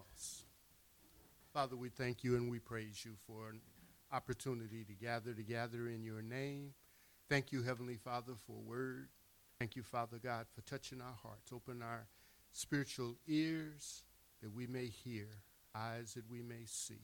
cross. 0.00 0.44
Father, 1.52 1.76
we 1.76 1.88
thank 1.88 2.22
you 2.22 2.36
and 2.36 2.50
we 2.50 2.58
praise 2.58 3.04
you 3.04 3.12
for 3.26 3.50
an 3.50 3.60
opportunity 4.12 4.84
to 4.84 4.92
gather 4.92 5.32
together 5.32 5.88
in 5.88 6.02
your 6.04 6.22
name. 6.22 6.72
Thank 7.28 7.52
you, 7.52 7.62
Heavenly 7.62 7.96
Father, 7.96 8.32
for 8.46 8.56
word. 8.56 9.08
Thank 9.58 9.76
you, 9.76 9.82
Father 9.82 10.18
God, 10.22 10.46
for 10.54 10.62
touching 10.62 11.00
our 11.00 11.16
hearts. 11.22 11.52
Open 11.52 11.82
our 11.82 12.06
spiritual 12.52 13.16
ears 13.26 14.02
that 14.42 14.52
we 14.52 14.66
may 14.66 14.86
hear, 14.86 15.26
eyes 15.74 16.14
that 16.14 16.28
we 16.30 16.42
may 16.42 16.64
see. 16.64 17.02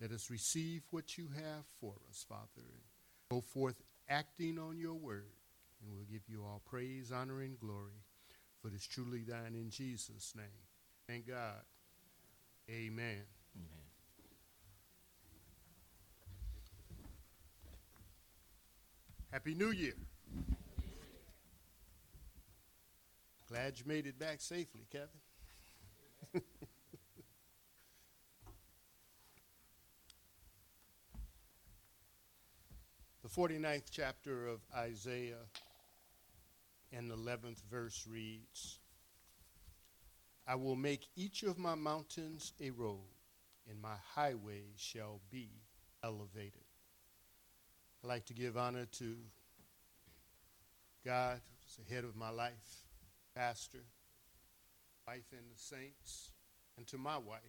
Let 0.00 0.10
us 0.10 0.30
receive 0.30 0.82
what 0.90 1.16
you 1.16 1.28
have 1.36 1.64
for 1.80 1.94
us, 2.10 2.24
Father, 2.28 2.42
and 2.56 2.82
go 3.30 3.40
forth 3.40 3.80
acting 4.08 4.58
on 4.58 4.78
your 4.78 4.94
word. 4.94 5.32
And 5.80 5.92
we'll 5.94 6.06
give 6.10 6.28
you 6.28 6.42
all 6.42 6.62
praise, 6.64 7.12
honor, 7.12 7.42
and 7.42 7.58
glory, 7.60 8.02
for 8.60 8.68
it 8.68 8.74
is 8.74 8.86
truly 8.86 9.20
thine 9.20 9.54
in 9.54 9.70
Jesus' 9.70 10.32
name. 10.34 10.46
Thank 11.06 11.28
God. 11.28 11.62
Amen. 12.70 13.22
Amen. 13.56 13.84
Happy 19.30 19.54
New 19.54 19.70
Year. 19.70 19.94
Glad 23.48 23.78
you 23.78 23.84
made 23.86 24.06
it 24.06 24.18
back 24.18 24.40
safely, 24.40 24.86
Kevin. 24.90 25.08
the 33.22 33.28
49th 33.28 33.90
chapter 33.90 34.48
of 34.48 34.60
Isaiah 34.74 35.46
and 36.92 37.10
the 37.10 37.16
11th 37.16 37.62
verse 37.70 38.06
reads 38.10 38.78
I 40.46 40.56
will 40.56 40.76
make 40.76 41.06
each 41.16 41.42
of 41.42 41.58
my 41.58 41.74
mountains 41.74 42.52
a 42.60 42.70
road, 42.70 42.98
and 43.68 43.80
my 43.80 43.96
highways 44.14 44.76
shall 44.76 45.20
be 45.30 45.48
elevated. 46.02 46.64
I'd 48.02 48.08
like 48.08 48.26
to 48.26 48.34
give 48.34 48.56
honor 48.58 48.84
to 48.84 49.16
God, 51.04 51.40
who's 51.62 51.76
the 51.76 51.94
head 51.94 52.04
of 52.04 52.14
my 52.14 52.30
life, 52.30 52.84
pastor, 53.34 53.84
wife, 55.06 55.32
and 55.32 55.50
the 55.50 55.58
saints, 55.58 56.30
and 56.76 56.86
to 56.88 56.98
my 56.98 57.16
wife 57.16 57.40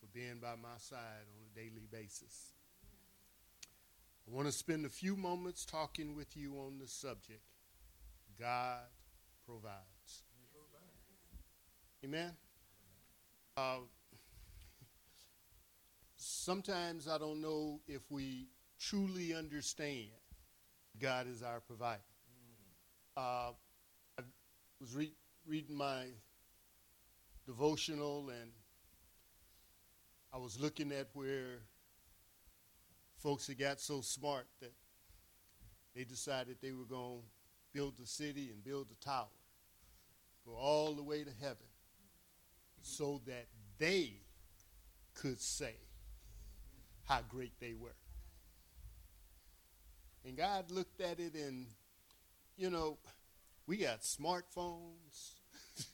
for 0.00 0.06
being 0.12 0.38
by 0.40 0.54
my 0.60 0.78
side 0.78 0.98
on 0.98 1.44
a 1.44 1.54
daily 1.58 1.88
basis. 1.90 2.52
I 4.28 4.34
want 4.34 4.46
to 4.46 4.52
spend 4.52 4.86
a 4.86 4.90
few 4.90 5.16
moments 5.16 5.64
talking 5.64 6.14
with 6.14 6.36
you 6.36 6.54
on 6.58 6.78
the 6.78 6.86
subject 6.86 7.42
God 8.38 8.82
provides. 9.44 9.97
Amen. 12.04 12.30
Uh, 13.56 13.78
sometimes 16.16 17.08
I 17.08 17.18
don't 17.18 17.42
know 17.42 17.80
if 17.88 18.02
we 18.08 18.46
truly 18.78 19.34
understand 19.34 20.10
God 21.00 21.26
is 21.26 21.42
our 21.42 21.58
provider. 21.58 22.00
Uh, 23.16 23.50
I 24.16 24.22
was 24.80 24.94
re- 24.94 25.12
reading 25.44 25.76
my 25.76 26.04
devotional 27.46 28.30
and 28.30 28.52
I 30.32 30.38
was 30.38 30.60
looking 30.60 30.92
at 30.92 31.08
where 31.14 31.62
folks 33.16 33.48
had 33.48 33.58
got 33.58 33.80
so 33.80 34.02
smart 34.02 34.46
that 34.60 34.72
they 35.96 36.04
decided 36.04 36.58
they 36.62 36.70
were 36.70 36.84
going 36.84 37.22
to 37.22 37.26
build 37.72 37.98
the 37.98 38.06
city 38.06 38.50
and 38.52 38.62
build 38.62 38.88
the 38.88 39.04
tower, 39.04 39.26
go 40.46 40.52
all 40.52 40.94
the 40.94 41.02
way 41.02 41.24
to 41.24 41.30
heaven 41.40 41.66
so 42.88 43.20
that 43.26 43.46
they 43.78 44.14
could 45.14 45.40
say 45.40 45.74
how 47.04 47.20
great 47.28 47.52
they 47.60 47.74
were. 47.74 47.94
And 50.24 50.36
God 50.36 50.70
looked 50.70 51.00
at 51.00 51.20
it 51.20 51.34
and, 51.34 51.66
you 52.56 52.70
know, 52.70 52.98
we 53.66 53.76
got 53.76 54.00
smartphones. 54.00 55.34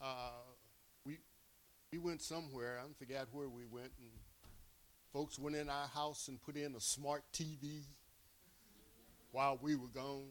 uh, 0.00 0.30
we, 1.04 1.18
we 1.92 1.98
went 1.98 2.22
somewhere, 2.22 2.78
I 2.78 2.84
forgot 2.98 3.28
where 3.32 3.48
we 3.48 3.64
went, 3.66 3.92
and 3.98 4.10
folks 5.12 5.38
went 5.38 5.56
in 5.56 5.68
our 5.68 5.88
house 5.88 6.28
and 6.28 6.40
put 6.40 6.56
in 6.56 6.74
a 6.74 6.80
smart 6.80 7.24
TV 7.32 7.82
while 9.32 9.58
we 9.60 9.74
were 9.74 9.88
gone. 9.88 10.28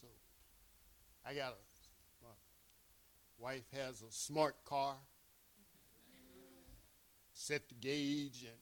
so 0.00 0.06
I 1.30 1.32
got 1.32 1.52
a 1.52 2.24
my 2.24 2.30
wife 3.38 3.62
has 3.72 4.02
a 4.02 4.10
smart 4.10 4.64
car. 4.64 4.96
Set 7.32 7.68
the 7.68 7.76
gauge 7.76 8.42
and 8.42 8.58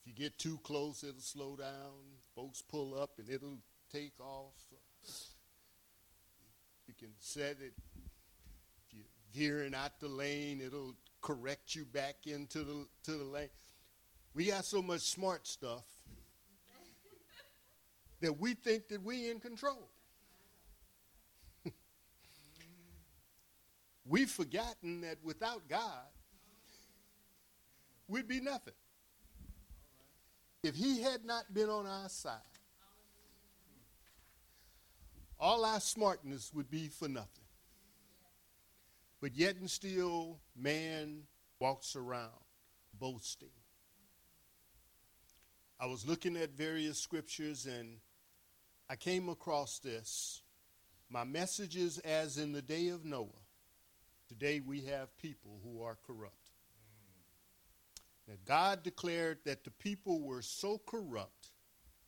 if 0.00 0.06
you 0.06 0.14
get 0.14 0.38
too 0.38 0.58
close 0.62 1.04
it'll 1.04 1.20
slow 1.20 1.54
down. 1.54 1.92
Folks 2.34 2.62
pull 2.62 2.98
up 2.98 3.10
and 3.18 3.28
it'll 3.28 3.58
take 3.92 4.18
off. 4.20 4.54
You 6.88 6.94
can 6.98 7.10
set 7.18 7.58
it 7.60 7.74
if 8.86 8.94
you're 8.94 9.04
veering 9.34 9.74
out 9.74 10.00
the 10.00 10.08
lane, 10.08 10.62
it'll 10.64 10.94
correct 11.20 11.74
you 11.74 11.84
back 11.84 12.26
into 12.26 12.60
the 12.60 12.86
to 13.04 13.18
the 13.18 13.24
lane. 13.24 13.50
We 14.32 14.46
got 14.46 14.64
so 14.64 14.80
much 14.80 15.02
smart 15.02 15.46
stuff 15.46 15.84
that 18.22 18.40
we 18.40 18.54
think 18.54 18.88
that 18.88 19.02
we 19.02 19.30
in 19.30 19.40
control. 19.40 19.90
We've 24.12 24.30
forgotten 24.30 25.00
that 25.00 25.16
without 25.24 25.66
God, 25.70 26.04
we'd 28.08 28.28
be 28.28 28.42
nothing. 28.42 28.74
If 30.62 30.74
he 30.74 31.00
had 31.00 31.24
not 31.24 31.54
been 31.54 31.70
on 31.70 31.86
our 31.86 32.10
side, 32.10 32.34
all 35.40 35.64
our 35.64 35.80
smartness 35.80 36.52
would 36.52 36.70
be 36.70 36.88
for 36.88 37.08
nothing. 37.08 37.46
But 39.22 39.34
yet 39.34 39.56
and 39.56 39.70
still, 39.70 40.40
man 40.54 41.22
walks 41.58 41.96
around 41.96 42.32
boasting. 42.92 43.48
I 45.80 45.86
was 45.86 46.06
looking 46.06 46.36
at 46.36 46.50
various 46.50 46.98
scriptures 46.98 47.64
and 47.64 47.96
I 48.90 48.96
came 48.96 49.30
across 49.30 49.78
this. 49.78 50.42
My 51.08 51.24
messages, 51.24 51.96
as 52.00 52.36
in 52.36 52.52
the 52.52 52.60
day 52.60 52.88
of 52.88 53.06
Noah. 53.06 53.41
Today 54.32 54.60
we 54.60 54.80
have 54.86 55.14
people 55.18 55.60
who 55.62 55.82
are 55.82 55.98
corrupt. 56.06 56.48
Now, 58.26 58.36
God 58.46 58.82
declared 58.82 59.40
that 59.44 59.62
the 59.62 59.70
people 59.72 60.22
were 60.22 60.40
so 60.40 60.80
corrupt, 60.86 61.50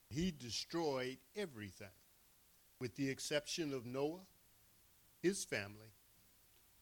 he 0.08 0.30
destroyed 0.30 1.18
everything, 1.36 1.92
with 2.80 2.96
the 2.96 3.10
exception 3.10 3.74
of 3.74 3.84
Noah, 3.84 4.24
his 5.22 5.44
family, 5.44 5.92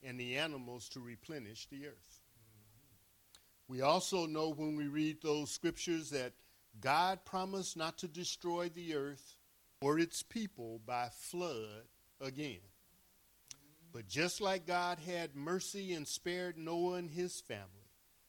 and 0.05 0.21
the 0.21 0.37
animals 0.37 0.89
to 0.91 1.01
replenish 1.01 1.67
the 1.67 1.89
earth. 1.89 2.21
We 3.67 3.81
also 3.81 4.27
know 4.27 4.51
when 4.51 4.77
we 4.77 4.87
read 4.87 5.23
those 5.23 5.51
scriptures 5.51 6.11
that 6.11 6.35
God 6.81 7.25
promised 7.25 7.77
not 7.77 7.99
to 7.99 8.07
destroy 8.07 8.69
the 8.69 8.95
earth 8.95 9.35
or 9.81 9.99
its 9.99 10.23
people 10.23 10.81
by 10.87 11.09
flood 11.13 11.89
again. 12.21 12.61
But 13.93 14.09
just 14.09 14.41
like 14.41 14.67
God 14.67 14.99
had 14.99 15.37
mercy 15.37 15.93
and 15.93 16.09
spared 16.09 16.57
Noah 16.57 16.95
and 16.95 17.11
his 17.11 17.41
family, 17.41 17.67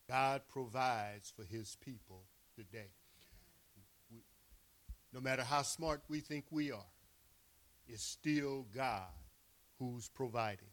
God 0.10 0.42
provides 0.50 1.32
for 1.34 1.44
his 1.44 1.78
people 1.80 2.26
today. 2.56 2.92
We, 4.12 4.20
no 5.14 5.22
matter 5.22 5.44
how 5.44 5.62
smart 5.62 6.02
we 6.10 6.20
think 6.20 6.46
we 6.52 6.72
are, 6.72 6.92
it's 7.88 8.04
still 8.04 8.66
God 8.76 9.08
who's 9.80 10.10
providing. 10.10 10.68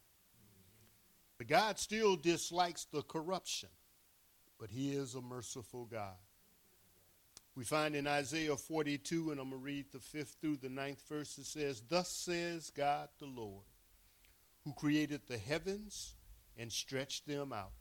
But 1.37 1.47
God 1.47 1.79
still 1.79 2.15
dislikes 2.15 2.85
the 2.85 3.01
corruption, 3.01 3.69
but 4.59 4.69
he 4.69 4.91
is 4.91 5.15
a 5.15 5.21
merciful 5.21 5.85
God. 5.85 6.17
We 7.55 7.63
find 7.63 7.95
in 7.95 8.07
Isaiah 8.07 8.55
42, 8.55 9.31
and 9.31 9.39
I'm 9.39 9.49
going 9.49 9.61
to 9.61 9.65
read 9.65 9.85
the 9.91 9.99
fifth 9.99 10.37
through 10.39 10.57
the 10.57 10.69
ninth 10.69 11.01
verse, 11.09 11.37
it 11.37 11.45
says, 11.45 11.81
Thus 11.87 12.09
says 12.09 12.69
God 12.69 13.09
the 13.19 13.25
Lord, 13.25 13.65
who 14.63 14.73
created 14.73 15.21
the 15.27 15.37
heavens 15.37 16.15
and 16.57 16.71
stretched 16.71 17.27
them 17.27 17.53
out, 17.53 17.73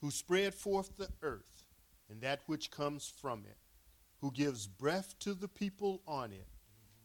who 0.00 0.10
spread 0.10 0.54
forth 0.54 0.96
the 0.96 1.08
earth 1.22 1.64
and 2.10 2.20
that 2.22 2.40
which 2.46 2.70
comes 2.70 3.12
from 3.20 3.44
it, 3.44 3.58
who 4.20 4.30
gives 4.32 4.66
breath 4.66 5.18
to 5.20 5.34
the 5.34 5.48
people 5.48 6.02
on 6.06 6.32
it 6.32 6.48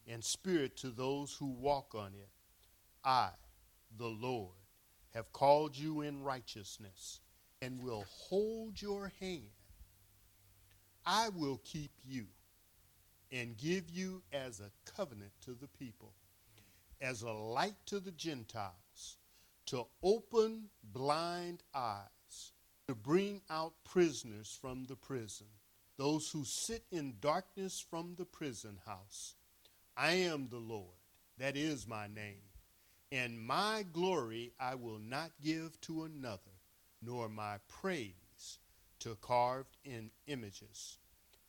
and 0.08 0.24
spirit 0.24 0.78
to 0.78 0.90
those 0.90 1.36
who 1.36 1.48
walk 1.48 1.96
on 1.96 2.14
it. 2.14 2.30
I, 3.04 3.30
the 3.98 4.08
Lord, 4.08 4.56
have 5.14 5.32
called 5.34 5.78
you 5.78 6.02
in 6.02 6.24
righteousness 6.24 7.20
and 7.62 7.82
will 7.82 8.06
hold 8.10 8.82
your 8.82 9.12
hand 9.20 9.52
I 11.06 11.30
will 11.30 11.60
keep 11.66 11.92
you, 12.06 12.28
and 13.32 13.58
give 13.58 13.90
you 13.90 14.24
as 14.32 14.62
a 14.62 14.72
covenant 14.96 15.32
to 15.42 15.54
the 15.54 15.68
people, 15.68 16.14
as 17.02 17.24
a 17.24 17.32
light 17.32 17.76
to 17.88 18.00
the 18.00 18.12
Gentiles, 18.12 18.74
to 19.68 19.86
open 20.02 20.70
blind 20.84 21.64
eyes, 21.74 22.52
to 22.88 22.96
bring 22.96 23.42
out 23.50 23.74
prisoners 23.84 24.58
from 24.60 24.86
the 24.86 24.96
prison, 24.96 25.48
those 25.98 26.30
who 26.32 26.44
sit 26.44 26.84
in 26.92 27.16
darkness 27.22 27.84
from 27.90 28.16
the 28.18 28.26
prison 28.26 28.80
house. 28.86 29.36
I 29.96 30.14
am 30.14 30.48
the 30.50 30.58
Lord, 30.58 30.98
that 31.38 31.56
is 31.56 31.88
my 31.88 32.08
name, 32.08 32.42
and 33.12 33.40
my 33.40 33.86
glory 33.94 34.54
I 34.60 34.76
will 34.76 35.00
not 35.00 35.32
give 35.44 35.80
to 35.82 36.04
another, 36.04 36.58
nor 37.02 37.30
my 37.30 37.58
praise 37.68 38.60
to 39.00 39.16
carved 39.22 39.78
in 39.86 40.10
images. 40.28 40.98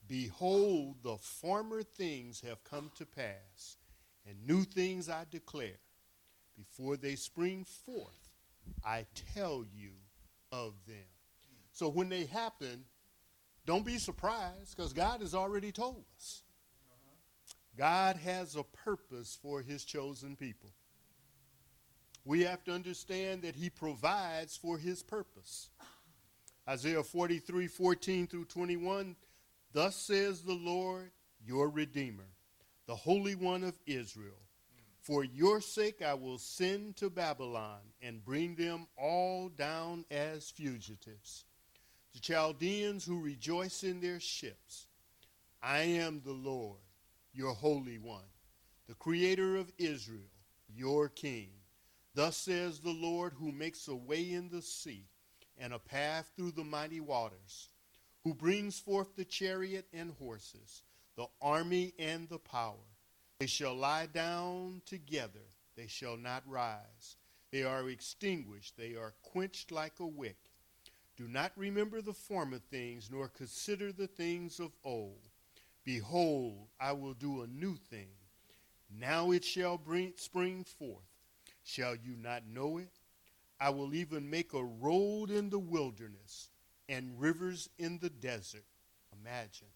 Behold, 0.06 0.96
the 1.02 1.16
former 1.16 1.82
things 1.82 2.40
have 2.42 2.62
come 2.64 2.90
to 2.96 3.06
pass, 3.06 3.78
and 4.28 4.46
new 4.46 4.64
things 4.64 5.08
I 5.08 5.24
declare. 5.30 5.78
Before 6.56 6.96
they 6.96 7.16
spring 7.16 7.64
forth, 7.86 8.28
I 8.84 9.06
tell 9.34 9.64
you 9.74 9.90
of 10.52 10.74
them. 10.86 10.96
So 11.72 11.88
when 11.88 12.08
they 12.08 12.24
happen, 12.26 12.84
don't 13.66 13.84
be 13.84 13.98
surprised 13.98 14.76
because 14.76 14.92
God 14.92 15.20
has 15.20 15.34
already 15.34 15.72
told 15.72 16.04
us. 16.16 16.42
God 17.76 18.16
has 18.16 18.54
a 18.54 18.62
purpose 18.62 19.36
for 19.42 19.60
his 19.60 19.84
chosen 19.84 20.36
people. 20.36 20.70
We 22.24 22.42
have 22.42 22.62
to 22.64 22.72
understand 22.72 23.42
that 23.42 23.56
he 23.56 23.68
provides 23.68 24.56
for 24.56 24.78
his 24.78 25.02
purpose. 25.02 25.70
Isaiah 26.68 27.02
43 27.02 27.66
14 27.66 28.26
through 28.26 28.44
21 28.46 29.16
Thus 29.72 29.96
says 29.96 30.42
the 30.42 30.54
Lord, 30.54 31.10
your 31.44 31.68
Redeemer, 31.68 32.28
the 32.86 32.94
Holy 32.94 33.34
One 33.34 33.64
of 33.64 33.74
Israel. 33.86 34.43
For 35.04 35.22
your 35.22 35.60
sake 35.60 36.00
I 36.00 36.14
will 36.14 36.38
send 36.38 36.96
to 36.96 37.10
Babylon 37.10 37.80
and 38.00 38.24
bring 38.24 38.54
them 38.54 38.86
all 38.96 39.50
down 39.50 40.06
as 40.10 40.50
fugitives. 40.50 41.44
The 42.14 42.20
Chaldeans 42.20 43.04
who 43.04 43.20
rejoice 43.20 43.84
in 43.84 44.00
their 44.00 44.18
ships. 44.18 44.86
I 45.62 45.80
am 45.80 46.22
the 46.24 46.32
Lord, 46.32 46.80
your 47.34 47.52
Holy 47.52 47.98
One, 47.98 48.24
the 48.88 48.94
Creator 48.94 49.56
of 49.56 49.70
Israel, 49.76 50.32
your 50.74 51.10
King. 51.10 51.50
Thus 52.14 52.38
says 52.38 52.78
the 52.78 52.88
Lord 52.88 53.34
who 53.38 53.52
makes 53.52 53.88
a 53.88 53.94
way 53.94 54.32
in 54.32 54.48
the 54.48 54.62
sea 54.62 55.04
and 55.58 55.74
a 55.74 55.78
path 55.78 56.30
through 56.34 56.52
the 56.52 56.64
mighty 56.64 57.00
waters 57.00 57.68
who 58.22 58.32
brings 58.32 58.78
forth 58.78 59.16
the 59.16 59.24
chariot 59.26 59.86
and 59.92 60.12
horses, 60.18 60.82
the 61.14 61.26
army 61.42 61.92
and 61.98 62.26
the 62.30 62.38
power. 62.38 62.93
They 63.38 63.46
shall 63.46 63.74
lie 63.74 64.06
down 64.06 64.82
together, 64.86 65.46
they 65.76 65.86
shall 65.86 66.16
not 66.16 66.42
rise. 66.46 67.16
They 67.50 67.62
are 67.62 67.88
extinguished, 67.88 68.76
they 68.76 68.94
are 68.94 69.14
quenched 69.22 69.70
like 69.70 70.00
a 70.00 70.06
wick. 70.06 70.36
Do 71.16 71.28
not 71.28 71.52
remember 71.56 72.02
the 72.02 72.12
former 72.12 72.58
things, 72.58 73.08
nor 73.12 73.28
consider 73.28 73.92
the 73.92 74.08
things 74.08 74.58
of 74.58 74.72
old. 74.82 75.28
Behold, 75.84 76.68
I 76.80 76.92
will 76.92 77.14
do 77.14 77.42
a 77.42 77.46
new 77.46 77.76
thing. 77.76 78.08
Now 78.90 79.30
it 79.30 79.44
shall 79.44 79.78
bring, 79.78 80.14
spring 80.16 80.64
forth. 80.64 81.04
Shall 81.62 81.94
you 81.94 82.16
not 82.20 82.46
know 82.46 82.78
it? 82.78 82.90
I 83.60 83.70
will 83.70 83.94
even 83.94 84.28
make 84.28 84.52
a 84.52 84.64
road 84.64 85.30
in 85.30 85.50
the 85.50 85.58
wilderness 85.58 86.50
and 86.88 87.20
rivers 87.20 87.68
in 87.78 87.98
the 87.98 88.10
desert. 88.10 88.64
Imagine. 89.20 89.68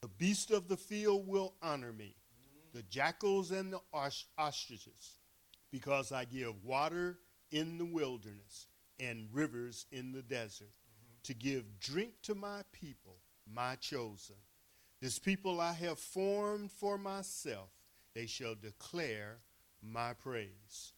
The 0.00 0.08
beast 0.08 0.50
of 0.50 0.68
the 0.68 0.76
field 0.76 1.28
will 1.28 1.54
honor 1.62 1.92
me, 1.92 2.16
the 2.72 2.82
jackals 2.84 3.50
and 3.50 3.72
the 3.72 3.80
ostriches, 4.38 5.18
because 5.70 6.12
I 6.12 6.24
give 6.24 6.64
water 6.64 7.18
in 7.50 7.78
the 7.78 7.84
wilderness 7.84 8.66
and 8.98 9.28
rivers 9.32 9.86
in 9.92 10.12
the 10.12 10.22
desert 10.22 10.70
mm-hmm. 10.70 11.14
to 11.24 11.34
give 11.34 11.80
drink 11.80 12.12
to 12.22 12.34
my 12.34 12.62
people, 12.72 13.16
my 13.52 13.76
chosen. 13.76 14.36
This 15.00 15.18
people 15.18 15.60
I 15.60 15.72
have 15.72 15.98
formed 15.98 16.70
for 16.70 16.96
myself, 16.96 17.70
they 18.14 18.26
shall 18.26 18.54
declare 18.54 19.38
my 19.82 20.12
praise. 20.14 20.92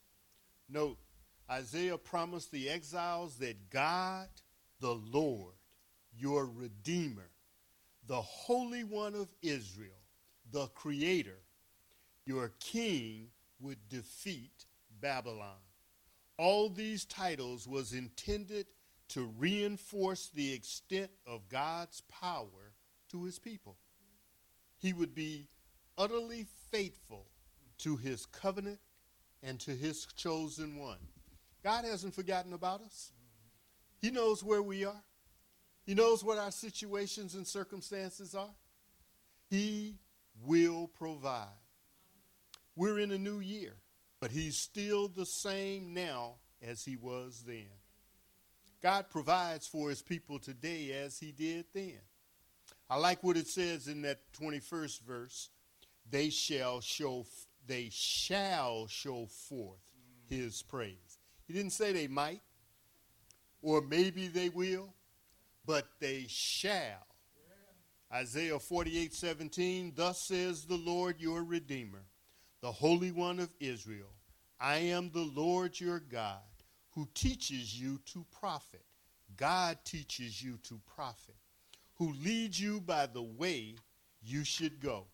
Note, 0.69 0.99
Isaiah 1.51 1.99
promised 1.99 2.53
the 2.53 2.69
exiles 2.69 3.37
that 3.37 3.71
God 3.71 4.29
the 4.81 4.95
Lord, 4.95 5.55
your 6.17 6.47
Redeemer, 6.47 7.31
the 8.07 8.21
Holy 8.21 8.85
One 8.85 9.15
of 9.15 9.29
Israel, 9.41 10.03
the 10.51 10.67
Creator, 10.69 11.39
your 12.27 12.53
King 12.61 13.29
would 13.61 13.89
defeat 13.89 14.67
Babylon. 15.01 15.61
All 16.37 16.69
these 16.69 17.05
titles 17.05 17.69
was 17.69 17.93
intended 17.93 18.67
to 19.09 19.33
reinforce 19.39 20.31
the 20.35 20.53
extent 20.53 21.11
of 21.27 21.49
God's 21.49 22.01
power 22.03 22.73
to 23.11 23.25
his 23.25 23.39
people. 23.39 23.77
He 24.79 24.93
would 24.93 25.15
be 25.15 25.47
utterly 25.97 26.47
faithful 26.71 27.27
to 27.79 27.97
his 27.97 28.27
covenant 28.27 28.81
and 29.43 29.61
to 29.61 29.71
his 29.71 30.07
chosen 30.17 30.77
one. 30.79 30.99
God 31.63 31.85
hasn't 31.85 32.15
forgotten 32.15 32.53
about 32.53 32.81
us. 32.81 33.13
He 34.01 34.11
knows 34.11 34.43
where 34.43 34.63
we 34.63 34.85
are. 34.85 35.03
He 35.87 35.95
knows 35.95 36.25
what 36.25 36.39
our 36.39 36.51
situations 36.51 37.35
and 37.35 37.47
circumstances 37.47 38.35
are. 38.35 38.55
He 39.49 39.97
will 40.45 40.89
provide. 40.89 41.49
We're 42.77 42.99
in 42.99 43.11
a 43.13 43.19
new 43.19 43.41
year, 43.41 43.75
but 44.21 44.31
He's 44.31 44.57
still 44.57 45.09
the 45.09 45.27
same 45.27 45.95
now 45.95 46.37
as 46.63 46.85
He 46.85 46.97
was 46.97 47.45
then. 47.47 47.67
God 48.83 49.07
provides 49.11 49.67
for 49.67 49.91
His 49.91 50.03
people 50.03 50.39
today 50.39 50.93
as 50.93 51.19
He 51.19 51.33
did 51.33 51.67
then. 51.73 52.01
I 52.89 52.97
like 52.97 53.23
what 53.23 53.37
it 53.37 53.49
says 53.49 53.89
in 53.89 54.03
that 54.03 54.21
21st 54.39 55.01
verse. 55.03 55.51
They 56.11 56.31
shall 56.31 56.81
show 56.81 57.27
they 57.67 57.89
shall 57.91 58.87
show 58.89 59.27
forth 59.27 59.81
his 60.29 60.63
praise. 60.63 61.19
He 61.47 61.55
didn't 61.55 61.73
say 61.73 61.93
they 61.93 62.09
might 62.09 62.43
or 63.63 63.81
maybe 63.81 64.29
they 64.29 64.51
will, 64.51 64.93
but 65.65 65.87
they 65.99 66.27
shall. 66.29 67.07
Isaiah 68.13 68.59
48 68.59 69.15
17, 69.15 69.93
thus 69.97 70.21
says 70.21 70.67
the 70.67 70.77
Lord 70.77 71.21
your 71.21 71.43
Redeemer, 71.43 72.03
the 72.65 72.73
Holy 72.73 73.13
One 73.13 73.41
of 73.41 73.51
Israel. 73.61 74.09
I 74.59 74.77
am 74.77 75.11
the 75.11 75.31
Lord 75.37 75.79
your 75.79 76.01
God, 76.01 76.41
who 76.95 77.07
teaches 77.13 77.79
you 77.79 78.01
to 78.07 78.25
profit. 78.41 78.87
God 79.37 79.77
teaches 79.85 80.43
you 80.43 80.57
to 80.69 80.81
profit, 80.97 81.35
who 81.97 82.15
leads 82.25 82.59
you 82.59 82.81
by 82.81 83.05
the 83.05 83.21
way 83.21 83.75
you 84.23 84.45
should 84.45 84.81
go. 84.81 85.05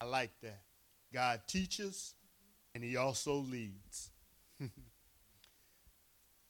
I 0.00 0.06
like 0.06 0.32
that. 0.42 0.62
God 1.14 1.42
teaches 1.46 2.16
and 2.74 2.82
he 2.82 2.96
also 2.96 3.34
leads. 3.34 4.10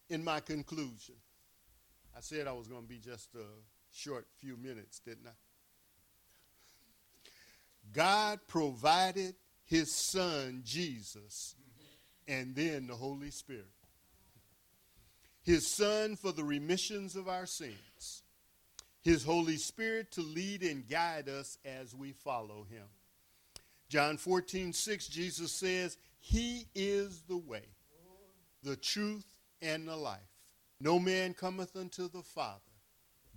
in 0.09 0.25
my 0.25 0.41
conclusion, 0.41 1.17
I 2.17 2.21
said 2.21 2.47
I 2.47 2.53
was 2.53 2.69
going 2.69 2.85
to 2.85 2.89
be 2.89 3.01
just 3.01 3.35
a 3.35 3.45
short 3.93 4.27
few 4.39 4.57
minutes, 4.57 5.01
didn't 5.01 5.27
I? 5.27 5.37
God 7.93 8.41
provided 8.47 9.35
his 9.69 9.95
son, 9.95 10.63
Jesus, 10.65 11.55
and 12.27 12.57
then 12.57 12.87
the 12.87 12.95
Holy 12.95 13.31
Spirit. 13.31 13.67
His 15.43 15.67
son 15.67 16.17
for 16.17 16.33
the 16.33 16.45
remissions 16.45 17.17
of 17.17 17.29
our 17.29 17.47
sins. 17.47 18.23
His 19.03 19.23
Holy 19.23 19.57
Spirit 19.57 20.11
to 20.13 20.23
lead 20.23 20.63
and 20.63 20.89
guide 20.89 21.29
us 21.29 21.59
as 21.65 21.95
we 21.95 22.13
follow 22.13 22.67
him. 22.71 22.85
John 23.89 24.17
14, 24.17 24.73
6, 24.73 25.09
Jesus 25.09 25.53
says, 25.53 25.97
He 26.19 26.67
is 26.75 27.23
the 27.23 27.39
way, 27.39 27.65
the 28.63 28.77
truth, 28.77 29.27
and 29.63 29.87
the 29.87 29.97
life. 29.97 30.19
No 30.81 30.99
man 30.99 31.35
cometh 31.35 31.77
unto 31.77 32.09
the 32.09 32.23
Father 32.23 32.61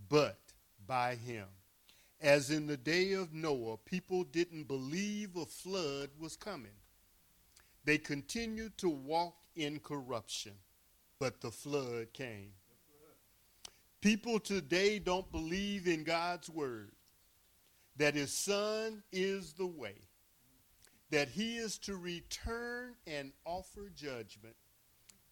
but 0.10 0.40
by 0.86 1.16
him. 1.16 1.46
As 2.22 2.52
in 2.52 2.68
the 2.68 2.78
day 2.78 3.14
of 3.14 3.34
Noah, 3.34 3.78
people 3.78 4.24
didn't 4.24 4.68
believe 4.68 5.36
a 5.36 5.46
flood 5.46 6.12
was 6.20 6.36
coming. 6.36 6.72
They 7.84 7.98
continued 7.98 8.78
to 8.78 8.90
walk 8.90 9.34
in 9.56 9.80
corruption, 9.80 10.54
but 11.20 11.42
the 11.42 11.50
flood 11.50 12.14
came. 12.14 12.52
People 14.02 14.40
today 14.40 15.00
don't 15.00 15.32
believe 15.32 15.88
in 15.88 16.04
God's 16.04 16.48
word, 16.48 16.92
that 17.98 18.14
his 18.14 18.32
son 18.32 19.02
is 19.12 19.54
the 19.54 19.66
way, 19.66 19.96
that 21.10 21.28
he 21.28 21.58
is 21.58 21.80
to 21.80 21.96
return 21.96 22.94
and 23.08 23.32
offer 23.46 23.92
judgment, 23.96 24.56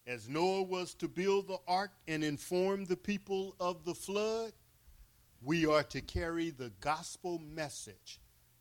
as 0.08 0.28
Noah 0.28 0.62
was 0.62 0.94
to 0.94 1.06
build 1.06 1.46
the 1.46 1.58
ark 1.68 1.92
and 2.08 2.24
inform 2.24 2.84
the 2.84 2.96
people 2.96 3.54
of 3.60 3.84
the 3.84 3.94
flood, 3.94 4.52
we 5.42 5.66
are 5.66 5.82
to 5.84 6.00
carry 6.00 6.50
the 6.50 6.70
gospel 6.80 7.38
message 7.38 8.20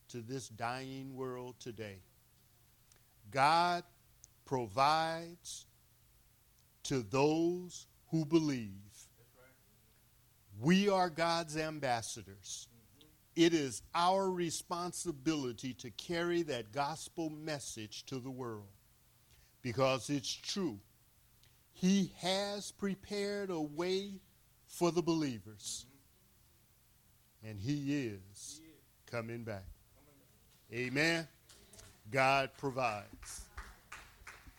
to 0.09 0.21
this 0.21 0.50
dying 0.50 1.15
world 1.15 1.55
today. 1.59 2.00
God 3.31 3.83
provides 4.45 5.65
to 6.83 7.01
those 7.01 7.88
who 8.09 8.25
believe. 8.25 8.71
We 10.59 10.89
are 10.89 11.09
God's 11.09 11.55
ambassadors. 11.57 12.67
It 13.36 13.53
is 13.53 13.81
our 13.93 14.29
responsibility 14.29 15.74
to 15.75 15.91
carry 15.91 16.41
that 16.43 16.71
gospel 16.74 17.29
message 17.29 18.05
to 18.07 18.19
the 18.19 18.31
world 18.31 18.67
because 19.62 20.09
it's 20.09 20.33
true. 20.33 20.79
He 21.71 22.12
has 22.17 22.71
prepared 22.71 23.50
a 23.50 23.62
way 23.62 24.19
for 24.65 24.91
the 24.91 25.01
believers, 25.01 25.86
and 27.48 27.60
He 27.60 27.96
is 28.08 28.62
coming 29.10 29.43
back. 29.43 29.65
Amen. 30.74 31.27
God 32.12 32.51
provides. 32.58 33.49